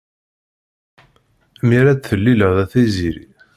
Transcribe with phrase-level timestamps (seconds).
[1.65, 3.25] Mi ara d-teḍilleḍ a tiziri.